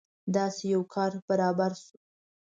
داسې 0.35 0.63
یو 0.73 0.81
کار 0.93 1.11
برابر 1.27 1.71
شو. 1.81 1.95